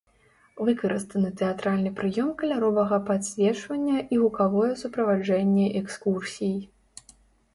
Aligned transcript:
Выкарыстаны 0.67 1.27
тэатральны 1.41 1.89
прыём 1.99 2.29
каляровага 2.39 2.97
падсвечвання 3.09 3.97
і 4.15 4.19
гукавое 4.23 4.69
суправаджэнне 4.81 5.65
экскурсій. 5.83 6.57